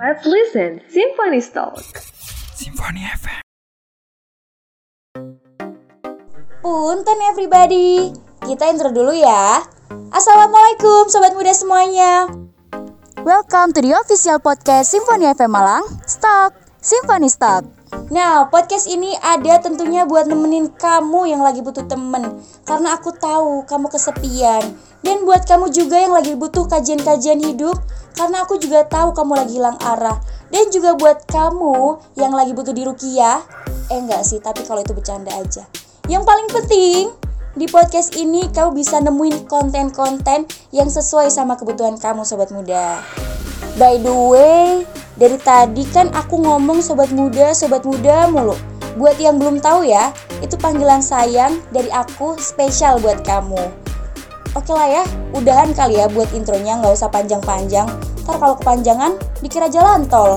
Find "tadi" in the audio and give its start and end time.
45.40-45.84